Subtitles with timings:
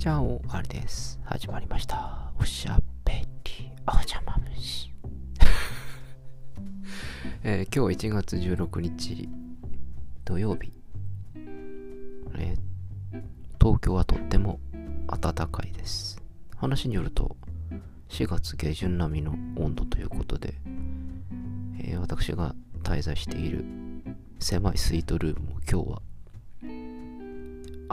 [0.00, 0.22] じゃあ、
[0.56, 1.20] あれです。
[1.24, 2.32] 始まりました。
[2.38, 3.12] おしゃべ
[3.44, 4.90] り、お邪魔虫。
[7.44, 9.28] えー今日1月16日
[10.24, 10.72] 土曜日、
[11.34, 12.58] えー
[13.60, 14.58] 東京はとっても
[15.06, 16.18] 暖かいです。
[16.56, 17.36] 話によると
[18.08, 19.32] 4月下旬並みの
[19.62, 20.54] 温度ということで、
[21.78, 23.66] えー私が滞在している
[24.38, 26.00] 狭いスイートルームも今日は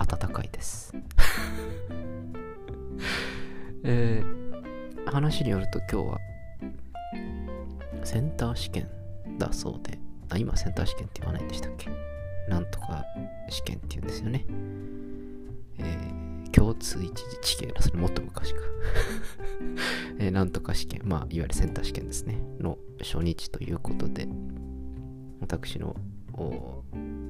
[0.06, 0.94] 暖かいです。
[3.84, 4.48] えー
[5.10, 6.20] 話によると今日は
[8.04, 8.90] センター試験
[9.38, 9.98] だそうで、
[10.30, 11.90] あ、今センター試験って言わないんでしたっけ？
[12.50, 13.06] なんとか
[13.50, 14.46] 試験って言うんですよね。
[15.80, 18.60] えー共通一次地形だ、それもっと昔か。
[20.20, 24.28] えーなんとか試験、まあ、いわゆるセンター試験ですね、の初日ということで、
[25.40, 25.96] 私の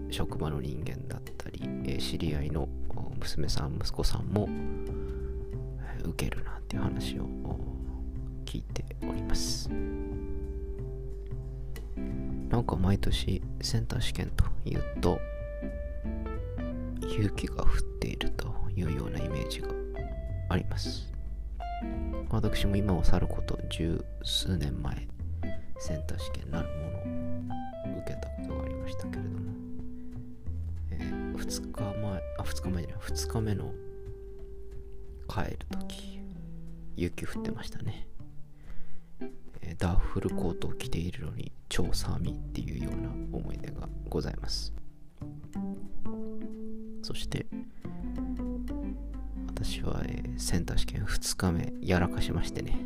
[0.09, 2.67] 職場の人間だったり、え知り合いの
[3.19, 4.47] 娘さん、息子さんも、
[6.03, 7.27] 受けるなっていう話を
[8.45, 9.69] 聞いております。
[12.49, 15.19] なんか毎年センター試験というと、
[17.19, 17.67] 雪が降っ
[17.99, 19.69] ているというようなイメージが
[20.49, 21.11] あります。
[22.29, 25.07] 私も今を去ること十数年前、
[25.79, 26.75] センター試験なるも
[27.85, 29.36] のを受けたことがありましたけれど、
[31.47, 33.73] 2日前、あ、2日前じゃない、2日目の
[35.29, 36.19] 帰るとき、
[36.97, 38.07] 雪降ってましたね。
[39.61, 44.73] えーダッフルコートを着ているのに超寒いっていうような思い出がございます。
[47.01, 47.45] そして、
[49.47, 52.77] 私は、えーセンター試験2日目やらかしましてね、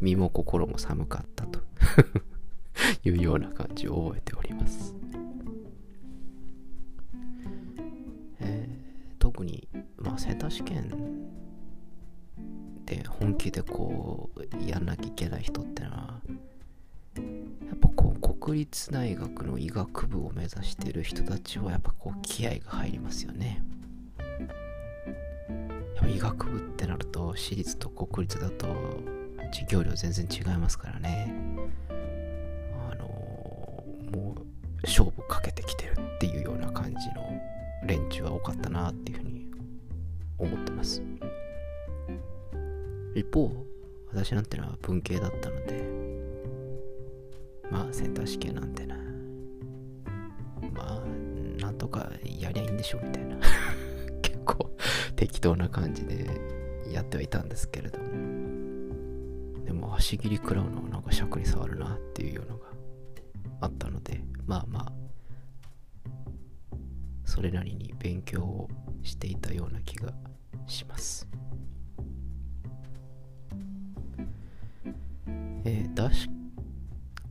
[0.00, 1.60] 身も心も寒かったと
[3.08, 4.95] いうような感じを覚えております。
[10.16, 10.90] あ、センター試験
[12.84, 16.20] で本気でこうやんなきゃいけない人ってのは
[17.16, 23.62] やっぱこう国立大学の医学部を目指してる人たちはやっぱこう気合が入りますよね。
[26.08, 28.66] 医学部ってなると私立と国立だと
[29.52, 31.34] 授業料全然違いますからね。
[32.90, 33.04] あの
[34.12, 34.42] もう
[34.82, 35.95] 勝負かけてきてる
[43.18, 43.50] 一方
[44.12, 45.82] 私なんてのは文系だったので
[47.70, 48.96] まあセンター試験なんてな
[50.72, 53.36] まあなんとかやりゃいいんでしょうみたいな。
[54.22, 54.70] 結構
[55.16, 56.26] 適当な感じで
[56.92, 58.06] やってはいたんですけれども。
[59.64, 62.66] でも足切り食らうのはなんか尺に触るなっていうのが
[63.60, 64.92] あったのでまあまあ
[67.24, 68.68] それなりに勉強を
[69.02, 70.12] していたような気が
[70.66, 71.26] します。
[75.68, 76.14] えー、確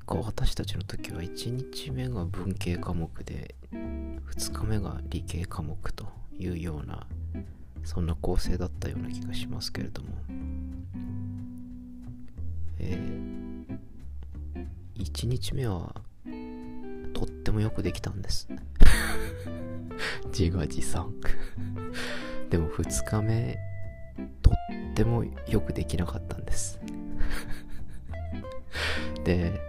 [0.06, 6.06] か私たちの時は1日目が文系科目で2日目が理系科目と
[6.38, 7.08] いうような
[7.86, 10.10] そんな構成だったような気がしますけれども。
[12.78, 13.78] えー、
[14.98, 15.96] 1日目は
[17.14, 18.50] とってもよくできたんです。
[20.38, 21.14] 自画自賛。
[22.50, 23.58] でも2日目
[24.42, 26.82] とってもよくできなかったんです。
[29.26, 29.60] で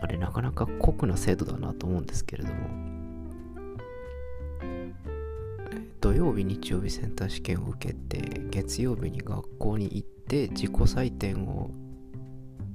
[0.00, 2.92] あれなかなか酷な制度だなと思うんですけれども。
[6.00, 11.70] 土曜日日曜日センター試験を受けて月曜日に学校に行って自己採点を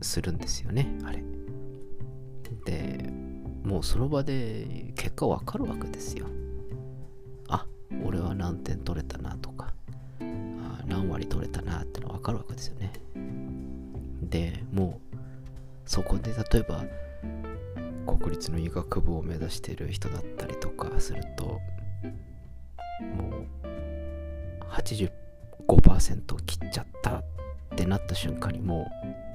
[0.02, 1.22] するんですよねあれ。
[2.64, 3.10] で
[3.64, 6.28] もうその場で結果わかるわけですよ。
[7.50, 7.66] あ
[8.06, 9.74] 俺は何点取れたなとか
[10.86, 12.94] 何割取れたなってのわかるわけですよね。
[14.22, 15.07] でもう
[15.88, 16.86] そこで例えば
[18.06, 21.60] 国立の医学部を目指してる人だったりとかすると
[23.02, 23.48] もう
[24.70, 27.24] 85%切っちゃったっ
[27.76, 28.90] てなった瞬間にも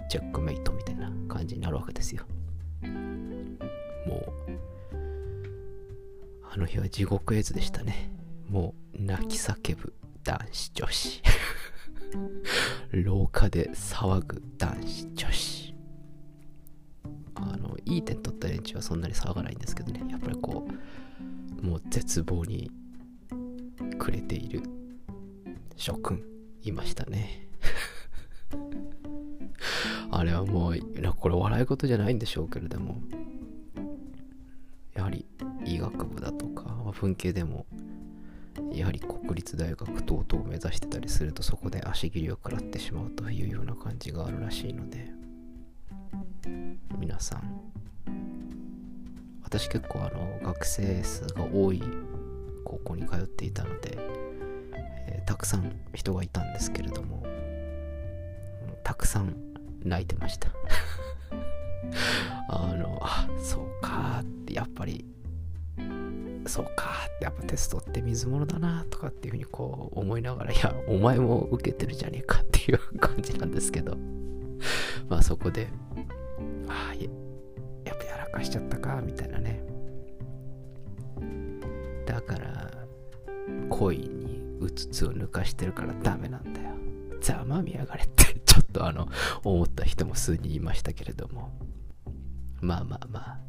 [0.06, 2.24] うチェックメイトみたいな感じになるわけですよ。
[4.06, 4.32] もう
[6.52, 8.10] あの日は地獄絵図でしたね。
[8.48, 11.22] もう泣き叫ぶ男子女子。
[12.92, 15.61] 廊下で騒ぐ男子女子。
[17.94, 20.02] いい点取った連中はそんなに騒がないんですけどね。
[20.10, 20.66] やっぱりこ
[21.62, 22.70] うもう絶望に
[23.98, 24.62] くれている
[25.76, 26.22] 諸君
[26.62, 27.48] いましたね。
[30.10, 32.96] あれはもうなこれ笑い事じゃないんでしょうけれども。
[34.94, 35.24] やはり
[35.64, 37.66] 医学部だとかまあ文系でも
[38.72, 45.10] やはり国立大学等々を目指してたりするとそこで足切りを食らってしまうというような感じがあるらしいので
[46.98, 47.60] 皆さん
[49.52, 51.82] 私結構あの学生数が多い
[52.64, 53.98] 高校に通っていたので、
[55.06, 57.22] えー、たくさん人がいたんですけれども
[58.82, 59.36] たくさん
[59.84, 60.48] 泣いてました。
[62.48, 65.04] あのあそうかってやっぱり
[66.46, 73.98] そうかってやっぱテストって水物だなとかっていうふうにこう思いながらいやお前も受けてるじゃねえかっていう感じなんですけど。
[75.10, 75.68] まあそこで
[76.68, 76.94] ああ
[78.32, 79.62] かしちゃったかみたいなね。
[82.06, 82.70] だから
[83.68, 86.70] 恋にうつつを抜かしてるからダメなんだよ。
[87.20, 89.08] ざまみやがれって ちょっとあの
[89.44, 91.50] 思った人も数人いましたけれども。
[92.60, 93.40] まあまあまあ。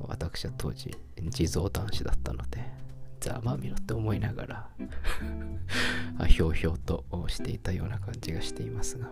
[0.00, 0.90] 私は当時
[1.30, 2.72] 地蔵男子だったので
[3.20, 4.68] ざまみろって思いながら
[6.26, 9.10] ひょうひょうとしていたような感じがしていますが。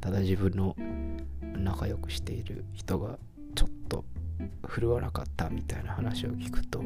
[0.00, 0.76] ただ自分の
[1.62, 3.18] 仲良くしている人が
[3.54, 4.04] ちょっと
[4.66, 6.82] 振るわなかったみたいな話を聞くと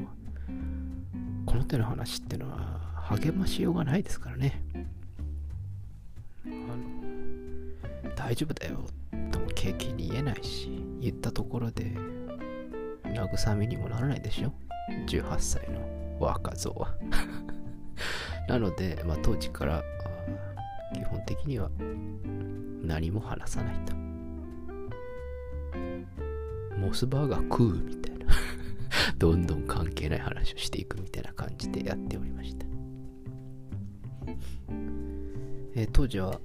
[1.47, 4.63] この手の話ってのは励ましようがないですからね。
[8.17, 8.85] 大丈夫だよ
[9.31, 11.93] ともケーキに言えないし言ったところで
[13.05, 14.53] 慰めにもならないでしょ
[15.07, 15.81] ？18歳の
[16.19, 16.95] 若造は。
[18.49, 19.83] なので、まあ、当時から
[20.93, 21.71] 基本的には
[22.83, 24.06] 何も話さないと。
[26.79, 28.27] モスバーガー食うみたいな。
[29.19, 32.67] どんどん関係ない話をしていくみたいな感じでやっておりました、
[35.75, 36.41] えー、当時は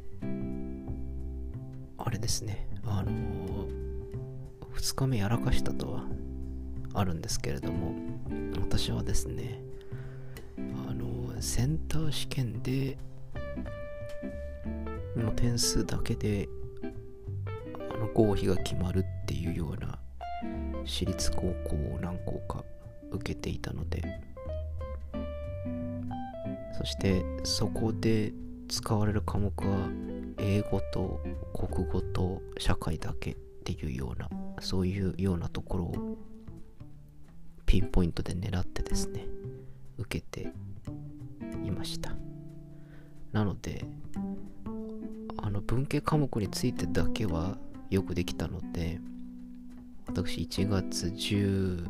[1.97, 2.67] あれですね。
[2.83, 3.67] あのー、
[4.73, 6.05] 2日目やらかしたとは
[6.93, 7.93] あるんですけれども
[8.59, 9.61] 私はですね
[10.57, 12.97] あのセンター試験で
[15.15, 16.49] の点数だけで
[17.93, 19.97] あの合否が決まるってていうような
[20.85, 22.65] 私立高校を何校か
[23.11, 24.03] 受けていたので
[26.77, 28.33] そしてそこで
[28.67, 29.87] 使われる科目は
[30.37, 31.21] 英語と
[31.53, 34.27] 国語と社会だけっていうような
[34.59, 36.17] そういうようなところを
[37.65, 39.25] ピンポイントで狙ってですね
[39.97, 40.51] 受けて
[41.63, 42.11] いました。
[43.31, 43.85] なので
[45.37, 47.57] あの文系科目についてだけは
[47.89, 48.99] よくできたので
[50.11, 51.87] 私1月16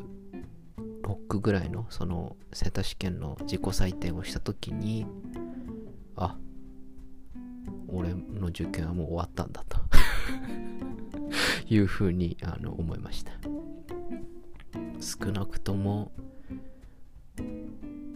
[1.39, 5.07] ぐらいのそのセンタ試験の自己採点をした時に
[6.15, 6.37] あ
[7.87, 9.81] 俺の受験はもう終わったんだと。
[11.67, 13.31] いうふうにあの思いました。
[14.99, 16.11] 少なくとも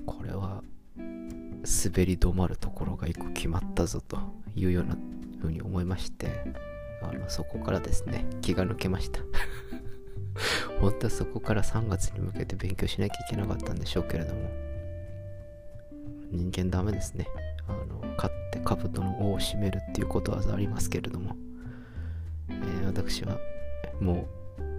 [0.06, 0.62] これは
[0.98, 4.20] 滑り止まるところが一個決まったぞと
[4.56, 4.98] いうような
[5.42, 6.44] ふうに思いまして
[7.02, 9.22] あのそこからですね気が抜けました。
[10.80, 14.66] 本当はそこから3月に向けて勉強しなきゃいけなかったんでしょうけれども。
[16.32, 17.28] 人間ダメですね。
[17.68, 21.36] あの勝って兜の尾を締めるっていうことわざありますけれども、
[22.50, 23.38] えー、私は
[24.00, 24.28] も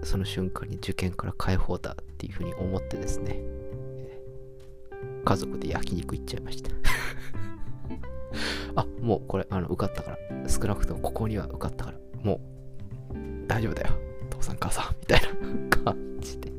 [0.01, 3.41] うその瞬間に受験から解放だっていうふうに思ってですね、
[5.25, 6.71] 家族で焼肉行っちゃいました。
[8.81, 10.17] あもうこれあの受かったから。
[10.49, 11.97] 少なくともここには受かったから。
[12.23, 12.39] も
[13.11, 14.06] う大丈夫だよ。
[14.99, 16.51] みたいな感じで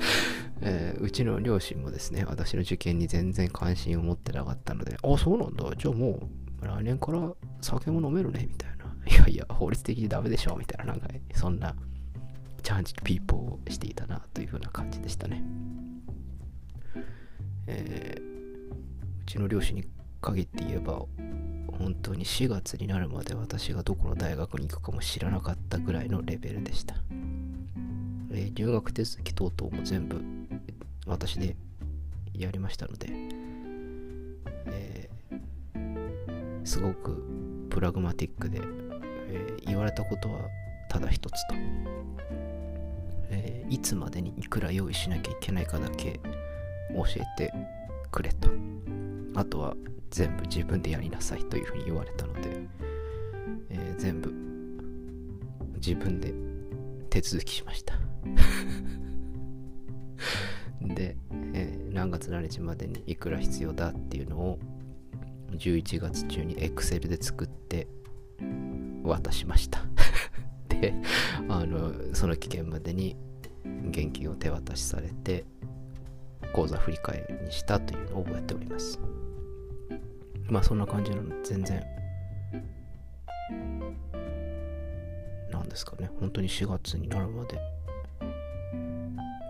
[0.62, 5.64] えー、うちの両親もですね、私の受験に全然関心を持ってなかったので、あ、そうなんだ。
[5.76, 6.28] じゃあも
[6.62, 7.32] う、来年から
[7.62, 8.80] 酒も飲めるね、みたいな。
[9.06, 11.74] いやいや、法律的にダメでしょ、みたいな、なんか、そんな、
[12.62, 15.42] チャンジピーポーをしていたな、というふうな感じでしたね。
[17.66, 18.72] えー、
[19.22, 19.84] うちの両親に
[20.20, 21.06] 限って言えば、
[21.80, 26.94] 本当に4月になるまで私がどこの大学に行くかも知らなかったぐらいのレベルでした。
[28.32, 30.22] えー、入学手続き等々も全部
[31.06, 31.56] 私で
[32.34, 33.08] やりましたので、
[34.66, 37.24] えー、すごく
[37.70, 40.38] プラグマティックで、えー、言われたことは
[40.90, 41.54] ただ一つと、
[43.30, 46.20] えー、いつまでにいくら用意しなきゃいけないかだけ
[46.94, 47.52] 教えて
[48.10, 48.50] くれと
[49.34, 49.74] あとは
[50.10, 52.40] 全部自分でやりなさいというふうに言われたので、
[53.70, 54.32] えー、全部
[55.76, 56.34] 自分で
[57.08, 57.94] 手続きしました。
[60.94, 61.16] で、
[61.54, 64.58] えー、何月何日までにいくら必要だっていうのを
[65.52, 67.86] 11月中に Excel で作って
[69.04, 69.84] 渡しました。
[70.68, 70.94] で
[71.48, 73.16] あのその期限までに
[73.90, 75.44] 現金を手渡しされて
[76.52, 78.98] 講座振り返りにしたというのを覚えております。
[80.50, 81.84] まあそんな感じなの全然。
[85.50, 86.10] なんですかね。
[86.20, 87.58] 本当に4月になるまで。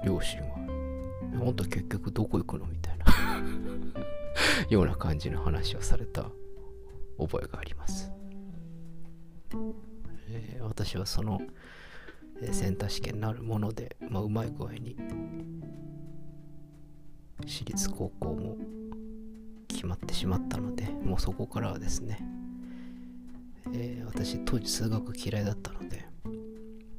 [0.05, 0.57] 両親は。
[1.39, 3.07] 本当は結局どこ行くのみたいな。
[4.69, 6.31] ような感じの話をされた。
[7.21, 8.11] 覚えがあります、
[10.31, 11.41] えー、私はその、
[12.41, 14.97] えー、センター試験なるもので、まあ、うまい具合に
[17.47, 18.57] 私立高校も
[19.81, 22.19] 決まってしまったのでもうそこからはですね、
[23.73, 26.05] えー、私当時数学嫌いだったので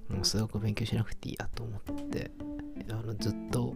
[0.10, 2.32] もう数学勉強しなくていいやと思って
[2.90, 3.76] あのずっと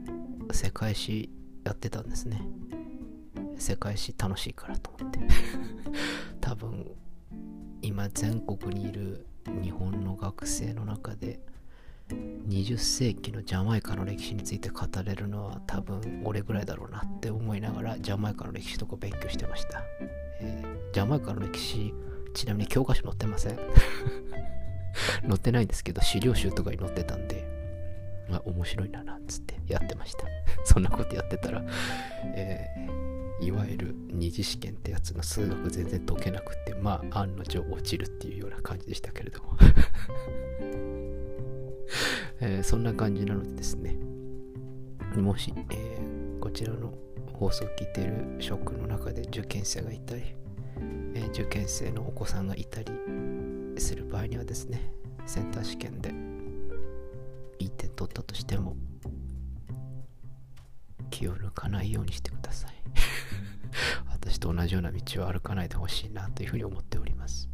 [0.51, 1.29] 世界史
[1.63, 2.41] やってたんですね。
[3.57, 5.19] 世界史楽しいからと思って。
[6.41, 6.91] 多分
[7.83, 9.27] 今全国にいる
[9.61, 11.39] 日本の学生の中で
[12.09, 19.81] 20世紀のジャマイカの歴史について語れるのは多分俺ぐらいだろうなって思いながらジャマイカの歴史とか勉強してました、
[20.41, 21.93] えー、ジャマイカの歴史
[22.33, 23.57] ちなみに教科書載ってません？
[25.27, 27.43] 載ってないんですけど資料集とかに載ってたんで
[28.29, 30.25] まあ面白いななんつってやってました。
[30.63, 31.63] そんなことやってたら、
[32.35, 39.57] えー、いわゆる二次試験ってやつの数学全然解けなくてまあ案の定落ちるっていうような感じでしたけれども。
[42.41, 43.95] えー、そんな感じなのでですね、
[45.15, 46.93] もし、えー、こちらの
[47.33, 50.23] 放送を聞いている職の中で受験生がいたり、
[51.13, 52.91] えー、受験生のお子さんがいたり
[53.77, 54.91] する場合にはですね、
[55.25, 56.13] センター試験で
[57.59, 58.75] いい点取ったとしても
[61.09, 62.71] 気を抜かないようにしてください。
[64.11, 67.49] 私と同じような道を歩かないでほしいなというふうに思っております。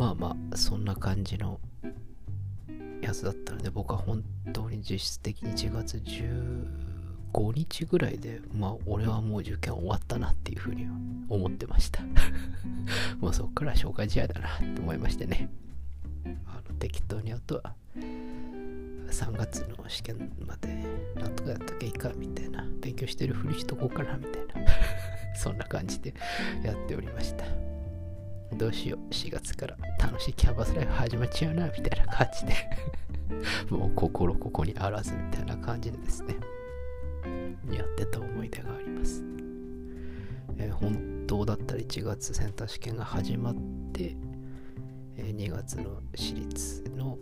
[0.00, 1.60] まあまあそんな感じの
[3.02, 5.98] やつだったので僕は本当に実質的に1月
[7.34, 10.92] 15日ぐらいでまあ俺はもう受験終わったなっていうふうには
[11.28, 12.02] 思ってました。
[13.20, 15.50] もうそっから紹介試合だなって思いましてね。
[16.46, 20.82] あの適当にあとは3月の試験まで
[21.16, 22.64] なんとかやったけいいかみたいな。
[22.80, 24.70] 勉強してるふりしとこうかなみたいな。
[25.36, 26.14] そんな感じで
[26.64, 27.44] やっておりました。
[28.52, 32.54] どうしよう、4月から楽しいキャンバスライフ始まっちゃうな、みたいな感じで。
[33.70, 36.36] もう心ここにあらずみたいな感じでですね、
[37.70, 39.24] やってた思い出があります。
[40.58, 43.54] えー、本当だったら1月センター試験が始まっ
[43.92, 44.16] て、
[45.16, 47.18] えー、2月の私立の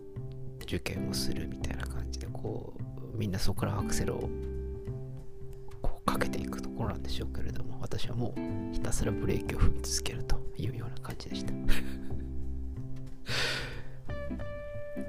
[0.62, 2.74] 受験をするみたいな感じで、こ
[3.14, 4.30] う、みんなそこからアクセルを
[5.82, 10.47] こうかけていくところなんでしょうけれども、私はもうひたすらブレーキを踏み続けると。
[10.58, 11.52] いうような感じでした。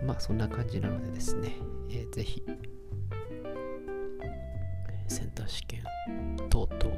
[0.06, 1.56] まあそんな感じなのでですね、
[1.90, 2.44] えー、ぜひ
[5.08, 5.84] センター試験
[6.50, 6.96] 等々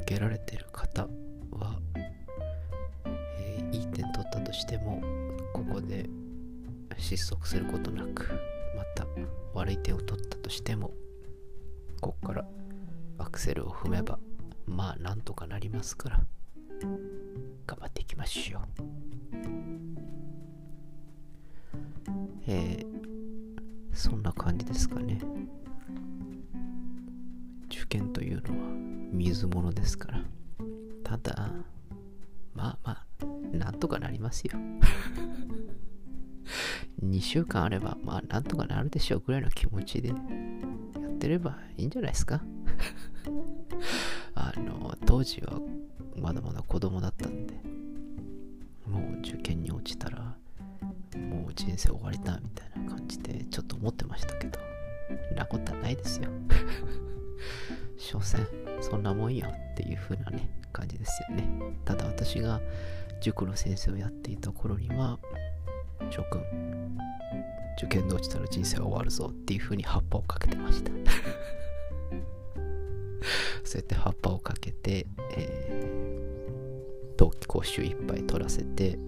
[0.00, 1.06] 受けられてる方
[1.50, 1.80] は、
[3.14, 5.02] えー、いい点取ったとしても
[5.52, 6.08] ここで
[6.98, 8.28] 失速することなく
[8.74, 9.06] また
[9.54, 10.92] 悪い点を取ったとしても
[12.00, 12.46] ここから
[13.18, 14.18] アクセルを踏めば
[14.66, 16.26] まあなんとかなりますから。
[17.86, 18.62] 張っていきましょう。
[22.48, 22.86] えー、
[23.92, 25.20] そんな感じですかね。
[27.70, 28.70] 受験というのは
[29.12, 30.22] 水物ですから。
[31.04, 31.50] ただ、
[32.54, 34.58] まあまあ、なんとかなりますよ。
[37.04, 40.18] 2週間あれば、まあなんとかなるでしょうぐらいの気持ちでやっ
[41.18, 42.42] てればいいんじゃないですか。
[44.34, 45.60] あの、当時は
[46.20, 47.65] まだまだ子供だったんで
[48.96, 50.36] もう受験に落ちたら
[51.16, 54.58] もう人生終わりだみたいな感じでちょっと思ってましたけど
[55.34, 56.30] なことはないですよ。
[57.96, 58.46] 所詮
[58.80, 61.48] そんなもんよっていう風なね感じですよね。
[61.84, 62.60] ただ私が
[63.20, 65.18] 塾の先生をやっていた頃には
[66.10, 66.42] 諸君
[67.78, 70.90] 受験で落ちたら人生は終わるぞっていう風に葉っぱをかけてました。
[73.64, 75.06] そうやって葉っぱをかけて、
[77.56, 78.98] 講習いっぱい取らせて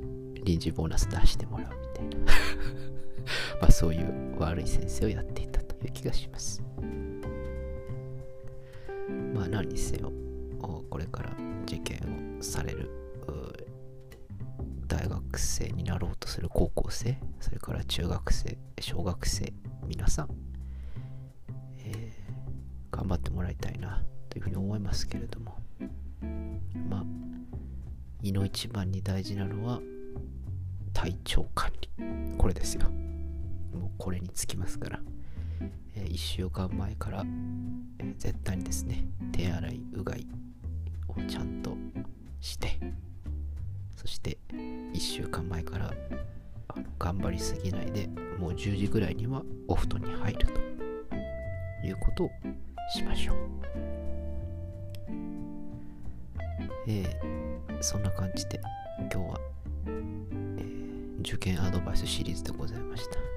[0.42, 2.32] 臨時ボーナス出してもらうみたいな。
[3.60, 6.62] まあそういう悪い先生をやっていたという気がします。
[9.34, 10.10] まあ何にせよ
[10.88, 12.90] これから受験をされる
[14.86, 19.52] 大学生になろうとする高校生それから中学生小学生
[19.86, 20.28] 皆さん、
[21.80, 25.57] えー、頑張ってもらいたいなというふうに思いますけれども。
[28.28, 29.80] 胃の一番に大事なのは
[30.92, 31.88] 体調管理。
[32.36, 32.88] これですよ。
[33.72, 35.00] もうこれにつきますから、
[35.94, 37.24] えー、1週間前から、
[37.98, 40.26] えー、絶対にですね手洗いうがい
[41.08, 41.76] をちゃんと
[42.40, 42.78] して
[43.96, 45.92] そして1週間前から
[46.68, 48.08] あの頑張りすぎないで
[48.38, 50.68] もう10時ぐらいにはお布団に入ると。
[51.84, 52.30] いうことを
[52.92, 53.36] しましょう。
[56.86, 57.47] えー、
[57.80, 58.60] そんな感じで
[58.98, 59.40] 今日は、
[59.86, 63.18] えー、受験アドバイスシリーズでございました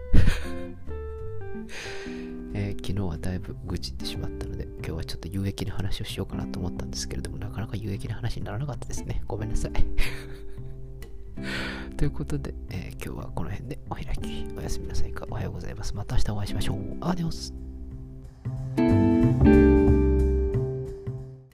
[2.53, 9.23] えー、昨日はだいぶ愚痴ってしまったので、今日はちょっと有益な話をしようかなと思ったんですけれども、なかなか有益な話にならなかったですね。
[9.27, 9.71] ごめんなさい。
[11.95, 14.47] ということで、えー、今日はこの辺でお開き。
[14.57, 15.25] おやすみなさいか。
[15.29, 15.95] おはようございます。
[15.95, 16.77] また明日お会いしましょう。
[17.01, 17.60] アディオス。